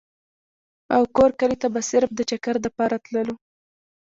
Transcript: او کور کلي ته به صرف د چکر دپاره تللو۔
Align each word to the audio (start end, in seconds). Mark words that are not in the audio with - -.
او 0.95 1.01
کور 1.15 1.31
کلي 1.39 1.57
ته 1.61 1.67
به 1.73 1.81
صرف 1.91 2.09
د 2.17 2.19
چکر 2.29 2.55
دپاره 2.65 2.97
تللو۔ 3.03 3.35